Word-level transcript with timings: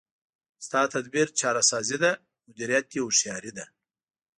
ستا 0.65 0.81
تدبیر 0.93 1.27
چاره 1.39 1.63
سازي 1.71 1.97
ده، 2.03 2.11
مدیریت 2.47 2.85
دی 2.91 2.97
هوښیاري 3.03 3.51
ده 3.57 3.65